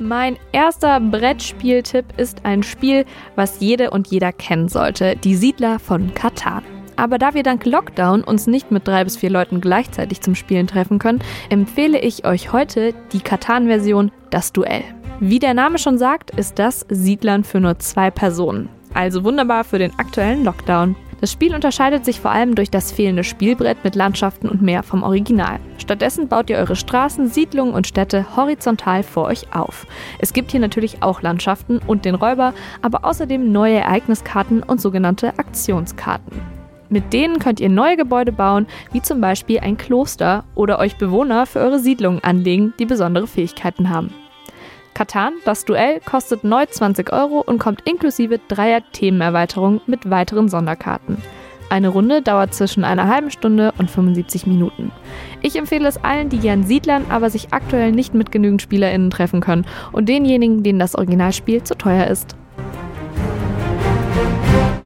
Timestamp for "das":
14.30-14.54, 16.58-16.86, 21.20-21.30, 22.70-22.92, 45.46-45.64, 60.78-60.94